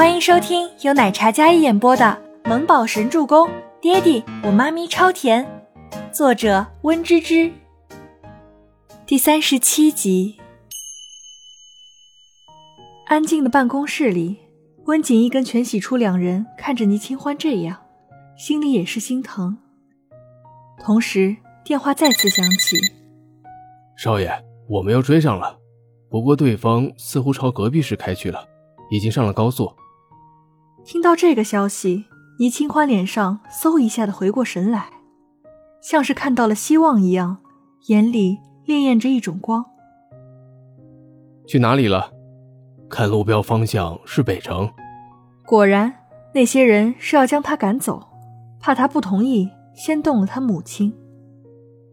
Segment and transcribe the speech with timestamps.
[0.00, 2.18] 欢迎收听由奶茶嘉一演播的
[2.48, 3.46] 《萌宝神助攻》，
[3.82, 5.46] 爹地我妈咪超甜，
[6.10, 7.52] 作者温芝芝。
[9.04, 10.38] 第三十七集。
[13.08, 14.38] 安静的办公室里，
[14.86, 17.76] 温景逸跟全喜初两人看着倪清欢这样，
[18.38, 19.58] 心里也是心疼。
[20.82, 22.78] 同时，电话再次响起
[24.02, 24.32] ：“少爷，
[24.66, 25.58] 我们要追上了，
[26.08, 28.42] 不过对方似乎朝隔壁市开去了，
[28.90, 29.70] 已经上了高速。”
[30.84, 32.06] 听到这个消息，
[32.38, 34.86] 倪清欢脸上嗖一下的回过神来，
[35.82, 37.38] 像是看到了希望一样，
[37.86, 39.64] 眼里潋滟着一种光。
[41.46, 42.12] 去哪里了？
[42.88, 44.68] 看路标方向是北城。
[45.46, 45.92] 果然，
[46.34, 48.08] 那些人是要将他赶走，
[48.58, 50.92] 怕他不同意，先动了他母亲。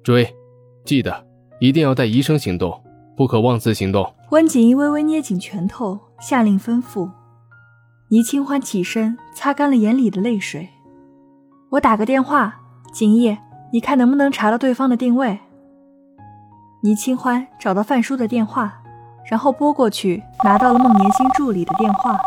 [0.04, 0.34] 追，
[0.86, 1.26] 记得
[1.60, 2.84] 一定要带医生行动，
[3.16, 4.12] 不可妄自行动。
[4.32, 7.10] 温锦衣微微捏紧拳头，下令吩咐。
[8.10, 10.70] 倪清欢起身，擦干了眼里的泪水。
[11.72, 12.56] 我打个电话，
[12.94, 13.38] 景逸，
[13.74, 15.38] 你看能不能查到对方的定位？
[16.84, 18.82] 倪清欢找到范叔的电话，
[19.30, 22.18] 然后拨过去，拿到了孟年星助理的电话，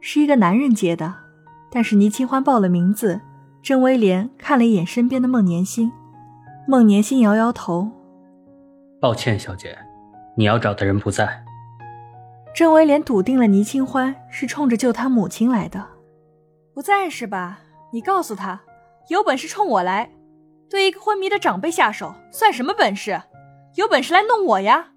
[0.00, 1.12] 是一个男人接的。
[1.68, 3.20] 但是倪清欢报了名字，
[3.60, 5.90] 郑威廉看了一眼身边的孟年星，
[6.68, 7.90] 孟年星摇摇头
[9.02, 9.76] ：“抱歉，小姐，
[10.36, 11.42] 你要找的人不在。”
[12.54, 15.86] 郑威廉笃定了倪清欢是冲着救他母亲来的，
[16.74, 17.60] 不在是吧？
[17.92, 18.60] 你告诉他，
[19.08, 20.12] 有本事冲我来，
[20.68, 23.22] 对一个昏迷的长辈下手算什么本事？
[23.76, 24.90] 有本事来弄我呀！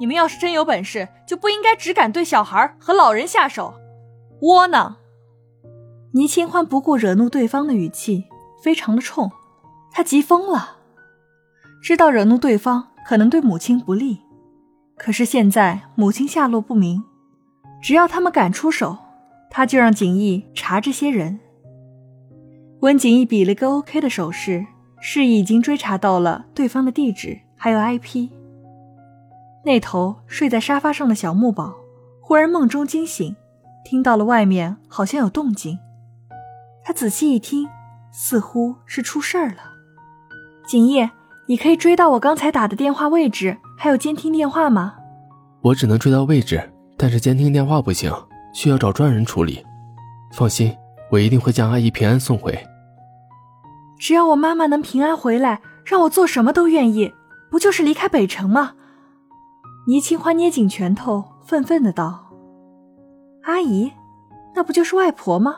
[0.00, 3.74] 你们要是真有本事，就不应该只敢对小孩和老人下手，
[4.40, 4.96] 窝囊！
[6.14, 8.24] 倪清欢不顾惹怒对方的语气，
[8.60, 9.30] 非常的冲，
[9.92, 10.78] 他急疯了，
[11.80, 14.22] 知道惹怒对方可能对母亲不利。
[14.96, 17.02] 可是现在母亲下落不明，
[17.82, 18.96] 只要他们敢出手，
[19.50, 21.40] 他就让景逸查这些人。
[22.80, 24.66] 温景逸比了个 OK 的手势，
[25.00, 28.28] 示意已经追查到了对方的地址还有 IP。
[29.64, 31.74] 那头睡在沙发上的小木宝
[32.20, 33.36] 忽然梦中惊醒，
[33.84, 35.78] 听到了外面好像有动静，
[36.84, 37.68] 他仔细一听，
[38.12, 39.58] 似乎是出事儿了。
[40.66, 41.08] 景逸，
[41.46, 43.58] 你可以追到我刚才打的电话位置。
[43.76, 44.94] 还有监听电话吗？
[45.60, 48.12] 我只能追到位置，但是监听电话不行，
[48.52, 49.64] 需要找专人处理。
[50.32, 50.72] 放心，
[51.10, 52.56] 我一定会将阿姨平安送回。
[53.98, 57.12] 只要我妈妈能平安回来，让我做什么都愿意。
[57.50, 58.74] 不就是离开北城吗？
[59.88, 62.30] 倪清欢捏紧拳头，愤愤的道
[63.42, 63.92] ：“阿姨，
[64.54, 65.56] 那不就是外婆吗？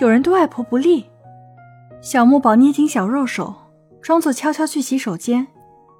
[0.00, 1.06] 有人对外婆不利。”
[2.00, 3.54] 小木宝捏紧小肉手，
[4.02, 5.46] 装作悄悄去洗手间。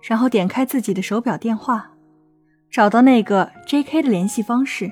[0.02, 1.92] 然后点开自己的手表电话，
[2.68, 4.02] 找到那个 J.K.
[4.02, 4.90] 的联系方式。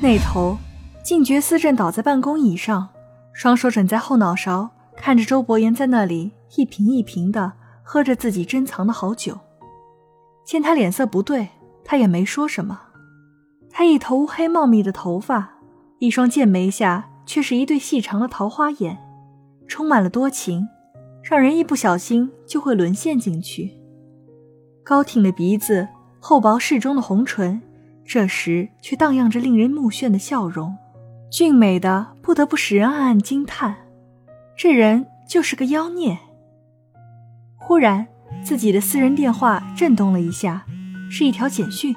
[0.00, 0.56] 那头，
[1.04, 2.88] 静觉寺正倒在办公椅上，
[3.34, 7.52] 双手枕在后脑勺，看着周伯言在那里一瓶一瓶的
[7.82, 9.38] 喝着自己珍藏的好酒。
[10.42, 11.50] 见他脸色不对，
[11.84, 12.80] 他也没说什么。
[13.68, 15.58] 他一头乌黑茂密的头发，
[15.98, 18.96] 一双剑眉下却是一对细长的桃花眼，
[19.66, 20.66] 充满了多情，
[21.28, 23.74] 让人一不小心就会沦陷进去。
[24.82, 25.86] 高挺的鼻子，
[26.20, 27.60] 厚薄适中的红唇，
[28.02, 30.74] 这时却荡漾着令人目眩的笑容，
[31.30, 33.76] 俊美的不得不使人暗暗惊叹：
[34.56, 36.18] 这人就是个妖孽。
[37.56, 38.06] 忽然，
[38.42, 40.64] 自己的私人电话震动了一下，
[41.10, 41.94] 是一条简讯。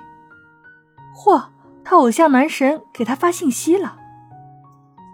[1.15, 1.41] 嚯，
[1.85, 3.97] 他偶像男神给他发信息了：“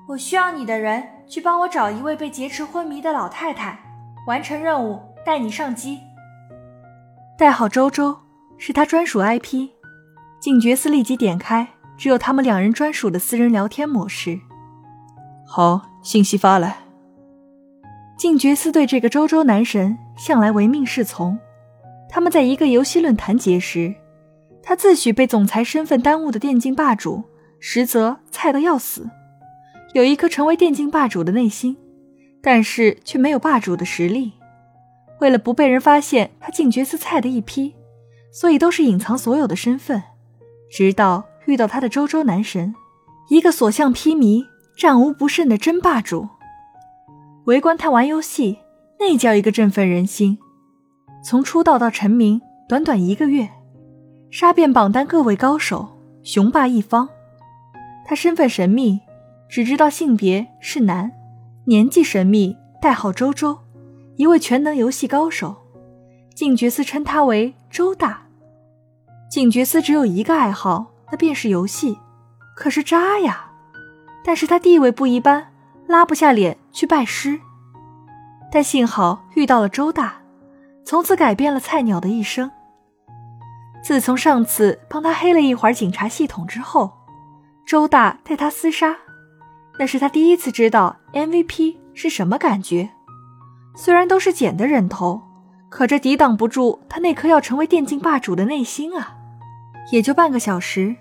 [0.10, 3.80] 我需要你的人去帮我找一位被劫持昏迷的老太太，
[4.28, 6.00] 完成任务，带你上机。”
[7.40, 8.16] 代号周周
[8.58, 9.70] 是他专属 IP，
[10.42, 11.66] 警觉司立即点开，
[11.98, 14.40] 只有他们两人专属的私人聊天模式。
[15.46, 16.78] 好，信息发来。
[18.18, 21.40] 静觉司对这个周周男神向来唯命是从，
[22.10, 23.96] 他们在一个游戏论坛结识，
[24.62, 27.24] 他自诩被总裁身份耽误的电竞霸主，
[27.60, 29.10] 实则菜的要死，
[29.94, 31.78] 有一颗成为电竞霸主的内心，
[32.48, 34.32] 但是却没有霸主的实力。
[35.20, 37.76] 为了不被人发现他进角色菜的一批，
[38.32, 40.02] 所以都是隐藏所有的身份，
[40.72, 42.74] 直到遇到他的周周男神，
[43.28, 44.46] 一个所向披靡、
[44.78, 46.26] 战无不胜的真霸主。
[47.48, 48.60] 围观他玩游戏，
[48.98, 50.38] 那叫一个振奋人心。
[51.26, 52.40] 从出道到成名，
[52.70, 53.50] 短短一个月，
[54.32, 57.10] 杀遍榜单各位高手，雄霸一方。
[58.06, 59.02] 他身份神秘，
[59.50, 61.12] 只知道性别是男，
[61.70, 63.60] 年纪神秘，代号周周。
[64.16, 65.54] 一位全能游戏高手，
[66.34, 68.26] 静觉寺称他为周大。
[69.30, 72.00] 静觉寺只有一个爱好，那便是游戏。
[72.56, 73.52] 可是渣呀，
[74.24, 75.52] 但是他地位不一般，
[75.88, 77.38] 拉不下脸去拜师。
[78.50, 80.22] 但幸好遇到了周大，
[80.86, 82.50] 从此改变了菜鸟的一生。
[83.84, 86.94] 自从上次帮他黑了一会儿警察系统之后，
[87.66, 88.96] 周大带他厮杀，
[89.80, 92.90] 那是他第一次知道 MVP 是什么感觉。
[93.76, 95.22] 虽然都是捡的人头，
[95.70, 99.16] 可这抵挡不住他那颗要成为电竞霸主的内心啊！
[99.92, 100.96] 也就半个小时，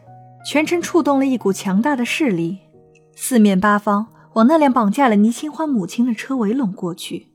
[0.44, 2.58] 全程触动了一股强大的势力，
[3.14, 7.28] 四面八方往那辆绑架了倪清欢母亲的车围拢过去。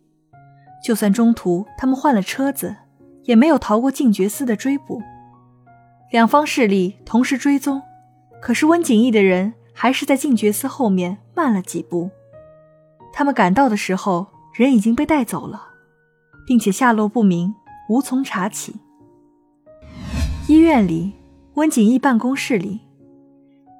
[0.86, 2.76] 就算中途他们换了车子，
[3.24, 5.02] 也没有逃过禁觉司的追捕。
[6.12, 7.82] 两方势力同时追踪，
[8.42, 12.12] 可是温景逸的人还是在禁觉司后面慢了几步。
[13.12, 15.70] 他们赶到的时候，人已经被带走了，
[16.46, 17.56] 并且下落不明，
[17.90, 18.76] 无从查起。
[20.48, 21.14] 医院里，
[21.56, 22.82] 温景逸办公室里，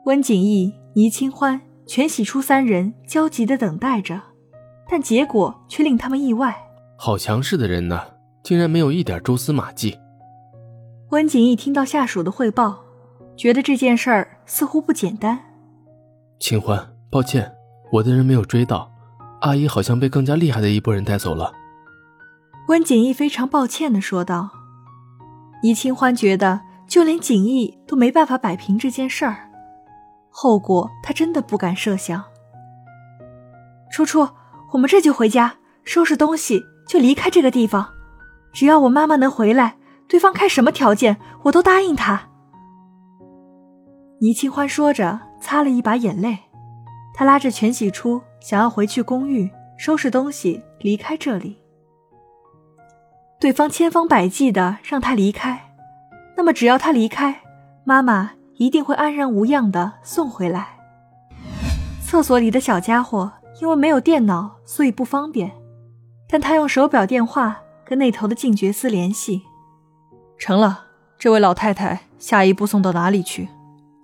[0.06, 4.20] 温景逸、倪清欢、全喜初三人焦急地等待着，
[4.90, 6.58] 但结果却令他们意外。
[6.98, 8.02] 好强势的人呢，
[8.42, 10.00] 竟然没有一点蛛丝马迹。
[11.12, 12.84] 温景逸听到下属的汇报，
[13.38, 15.38] 觉得这件事儿似乎不简单。
[16.40, 17.54] 清欢，抱歉，
[17.92, 18.90] 我的人没有追到，
[19.42, 21.52] 阿姨好像被更加厉害的一拨人带走了。
[22.70, 24.50] 温景逸非常抱歉的说道。
[25.62, 29.50] 倪清欢觉得，就连景逸都没办法摆平这件事儿，
[30.30, 32.24] 后果他真的不敢设想。
[33.92, 34.30] 初初，
[34.72, 37.90] 我们这就回家，收拾东西就离开这个地方，
[38.54, 39.76] 只要我妈妈能回来。
[40.08, 42.30] 对方开什么条件，我都答应他。
[44.22, 46.38] 倪清欢说着，擦了一把眼泪。
[47.14, 51.58] 他拉着全喜初，想要回去公寓收拾东西，离开这里。
[53.40, 55.74] 对方千方百计的让他离开，
[56.38, 57.42] 那么只要他离开，
[57.84, 60.78] 妈妈一定会安然无恙的送回来。
[62.06, 63.32] 厕所里的小家伙
[63.62, 65.52] 因为没有电脑，所以不方便，
[66.30, 69.42] 但他用手表电话跟那头的静觉司联系。
[70.38, 70.86] 成了，
[71.18, 73.50] 这位老太太下一步送到哪里去？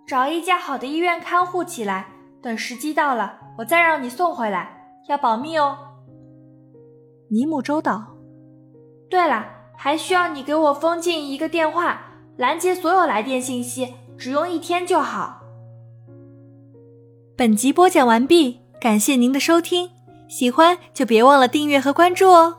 [0.08, 2.08] 找一家好的医院看护起来，
[2.42, 5.78] 等时机到了，我再让你送回来，要保密哦。
[7.30, 8.16] 尼木周道。
[9.10, 9.46] 对了，
[9.76, 12.02] 还需要你给我封禁一个电话，
[12.38, 15.42] 拦截所有来电信息，只用一天就好。
[17.36, 19.90] 本集播讲完毕，感谢您的收听，
[20.28, 22.58] 喜欢就别忘了订阅和关注哦。